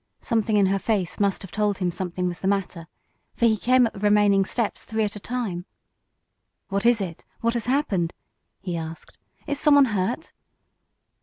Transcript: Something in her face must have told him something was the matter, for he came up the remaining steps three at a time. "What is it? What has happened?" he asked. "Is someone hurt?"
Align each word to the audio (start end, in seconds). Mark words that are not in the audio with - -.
Something 0.19 0.57
in 0.57 0.65
her 0.65 0.79
face 0.79 1.19
must 1.19 1.43
have 1.43 1.51
told 1.51 1.77
him 1.77 1.91
something 1.91 2.27
was 2.27 2.39
the 2.39 2.47
matter, 2.47 2.87
for 3.35 3.45
he 3.45 3.55
came 3.55 3.85
up 3.85 3.93
the 3.93 3.99
remaining 3.99 4.45
steps 4.45 4.83
three 4.83 5.03
at 5.03 5.15
a 5.15 5.19
time. 5.19 5.65
"What 6.69 6.87
is 6.87 7.01
it? 7.01 7.23
What 7.41 7.53
has 7.53 7.67
happened?" 7.67 8.11
he 8.59 8.75
asked. 8.75 9.19
"Is 9.45 9.59
someone 9.59 9.85
hurt?" 9.93 10.31